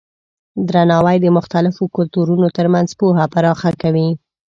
[0.69, 4.09] درناوی د مختلفو کلتورونو ترمنځ پوهه پراخه کوي.